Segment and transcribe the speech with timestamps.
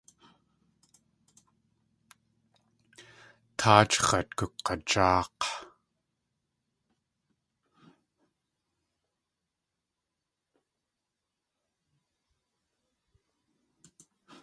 [3.57, 5.43] Táach x̲at gug̲ajáak̲.